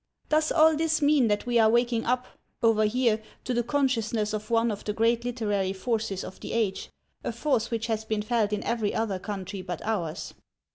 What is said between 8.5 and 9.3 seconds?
in every other